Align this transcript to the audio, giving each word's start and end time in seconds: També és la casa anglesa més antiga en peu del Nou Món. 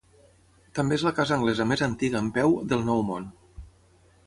També 0.79 0.97
és 0.99 1.03
la 1.07 1.11
casa 1.19 1.35
anglesa 1.35 1.67
més 1.73 1.85
antiga 1.89 2.23
en 2.23 2.33
peu 2.39 2.57
del 2.73 2.85
Nou 2.91 3.07
Món. 3.13 3.31